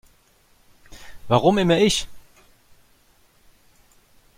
[1.27, 2.07] Warum immer ich?